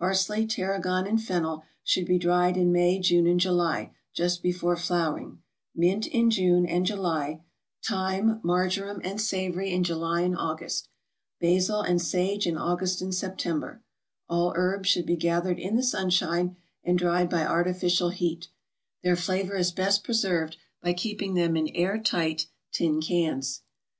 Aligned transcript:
Parsley, 0.00 0.44
tarragon 0.44 1.06
and 1.06 1.22
fennel, 1.22 1.62
should 1.84 2.04
be 2.04 2.18
dried 2.18 2.56
in 2.56 2.72
May, 2.72 2.98
June, 2.98 3.28
and 3.28 3.38
July, 3.38 3.94
just 4.12 4.42
before 4.42 4.74
flowering; 4.76 5.38
mint 5.72 6.04
in 6.08 6.30
June 6.30 6.66
and 6.66 6.84
July; 6.84 7.44
thyme, 7.88 8.40
marjoram, 8.42 9.00
and 9.04 9.20
savory 9.20 9.70
in 9.72 9.84
July 9.84 10.22
and 10.22 10.36
August; 10.36 10.88
basil 11.40 11.80
and 11.80 12.02
sage 12.02 12.44
in 12.44 12.58
August 12.58 13.00
and 13.00 13.14
September; 13.14 13.80
all 14.28 14.52
herbs 14.56 14.88
should 14.88 15.06
be 15.06 15.14
gathered 15.14 15.60
in 15.60 15.76
the 15.76 15.82
sunshine, 15.84 16.56
and 16.82 16.98
dried 16.98 17.30
by 17.30 17.46
artificial 17.46 18.08
heat; 18.08 18.48
their 19.04 19.14
flavor 19.14 19.54
is 19.54 19.70
best 19.70 20.02
preserved 20.02 20.56
by 20.82 20.92
keeping 20.92 21.34
them 21.34 21.56
in 21.56 21.68
air 21.68 21.98
tight 22.00 22.48
tin 22.72 23.00
cans. 23.00 23.62